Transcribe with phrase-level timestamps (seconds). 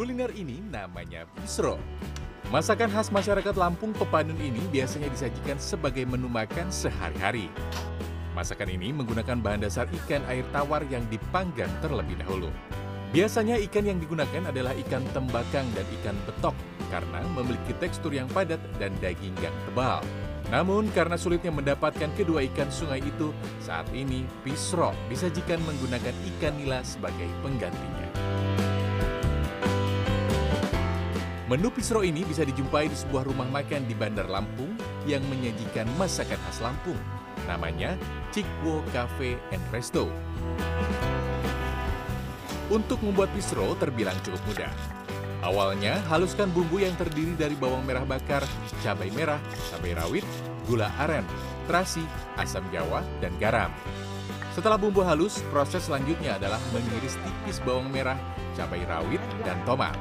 [0.00, 1.76] Kuliner ini namanya pisro.
[2.48, 7.52] Masakan khas masyarakat Lampung Pepadun ini biasanya disajikan sebagai menu makan sehari-hari.
[8.32, 12.48] Masakan ini menggunakan bahan dasar ikan air tawar yang dipanggang terlebih dahulu.
[13.12, 16.56] Biasanya ikan yang digunakan adalah ikan tembakang dan ikan betok
[16.88, 20.00] karena memiliki tekstur yang padat dan daging yang tebal.
[20.48, 26.80] Namun karena sulitnya mendapatkan kedua ikan sungai itu, saat ini pisro disajikan menggunakan ikan nila
[26.88, 28.09] sebagai penggantinya.
[31.50, 34.70] Menu pisro ini bisa dijumpai di sebuah rumah makan di Bandar Lampung
[35.02, 36.94] yang menyajikan masakan khas Lampung.
[37.50, 37.98] Namanya
[38.30, 40.06] Cikwo Cafe and Resto.
[42.70, 44.70] Untuk membuat pisro terbilang cukup mudah.
[45.42, 48.46] Awalnya, haluskan bumbu yang terdiri dari bawang merah bakar,
[48.86, 49.42] cabai merah,
[49.74, 50.22] cabai rawit,
[50.70, 51.26] gula aren,
[51.66, 52.06] terasi,
[52.38, 53.74] asam jawa, dan garam.
[54.54, 58.14] Setelah bumbu halus, proses selanjutnya adalah mengiris tipis bawang merah,
[58.54, 59.98] cabai rawit, dan tomat.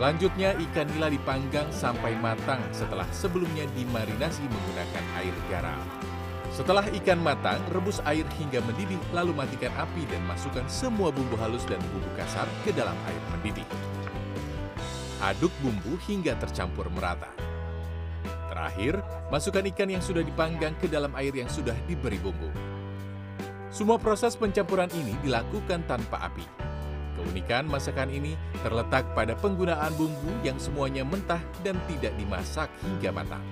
[0.00, 5.76] Selanjutnya ikan nila dipanggang sampai matang setelah sebelumnya dimarinasi menggunakan air garam.
[6.48, 11.68] Setelah ikan matang, rebus air hingga mendidih lalu matikan api dan masukkan semua bumbu halus
[11.68, 13.68] dan bumbu kasar ke dalam air mendidih.
[15.20, 17.28] Aduk bumbu hingga tercampur merata.
[18.48, 22.48] Terakhir, masukkan ikan yang sudah dipanggang ke dalam air yang sudah diberi bumbu.
[23.68, 26.69] Semua proses pencampuran ini dilakukan tanpa api.
[27.20, 28.32] Keunikan masakan ini
[28.64, 33.44] terletak pada penggunaan bumbu yang semuanya mentah dan tidak dimasak hingga matang.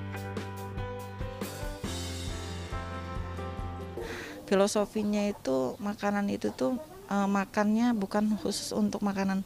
[4.48, 6.80] Filosofinya itu makanan itu tuh
[7.12, 9.44] uh, makannya bukan khusus untuk makanan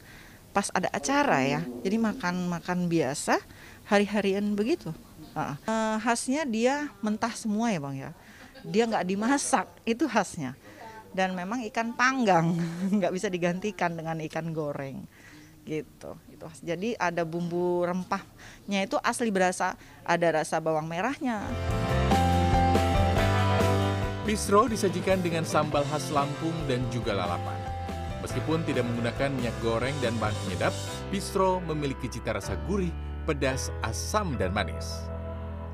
[0.55, 1.61] pas ada acara ya.
[1.83, 3.43] Jadi makan makan biasa
[3.91, 4.95] hari-harian begitu.
[5.35, 8.09] Uh, khasnya dia mentah semua ya bang ya.
[8.63, 10.55] Dia nggak dimasak itu khasnya
[11.13, 12.57] dan memang ikan panggang
[12.97, 15.05] nggak bisa digantikan dengan ikan goreng
[15.63, 21.39] gitu itu jadi ada bumbu rempahnya itu asli berasa ada rasa bawang merahnya
[24.23, 27.59] Bistro disajikan dengan sambal khas Lampung dan juga lalapan.
[28.23, 30.71] Meskipun tidak menggunakan minyak goreng dan bahan penyedap,
[31.11, 32.87] bistro memiliki cita rasa gurih,
[33.27, 35.11] pedas, asam, dan manis.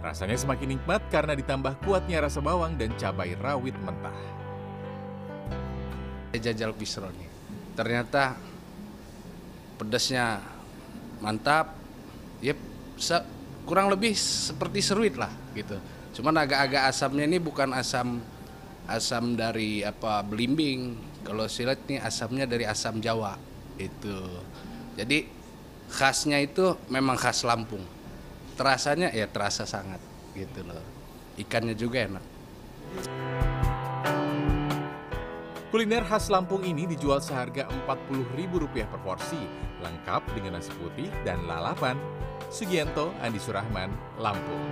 [0.02, 4.18] Rasanya semakin nikmat karena ditambah kuatnya rasa bawang dan cabai rawit mentah.
[6.38, 7.30] Jajal bistro nih.
[7.74, 8.38] Ternyata
[9.82, 10.44] pedasnya
[11.24, 11.74] mantap.
[12.40, 12.60] Yep,
[13.68, 15.76] kurang lebih seperti seruit lah gitu.
[16.20, 18.22] Cuman agak-agak asamnya ini bukan asam
[18.90, 20.98] asam dari apa belimbing.
[21.22, 23.38] Kalau silat nih asamnya dari asam Jawa
[23.78, 24.18] itu.
[24.98, 25.28] Jadi
[25.90, 27.84] khasnya itu memang khas Lampung.
[28.58, 30.02] Terasanya ya terasa sangat
[30.36, 30.84] gitu loh.
[31.40, 32.26] Ikannya juga enak.
[35.70, 39.38] Kuliner khas Lampung ini dijual seharga Rp40.000 per porsi,
[39.86, 41.94] lengkap dengan nasi putih dan lalapan.
[42.50, 44.66] Sugianto, Andi Surahman, Lampung.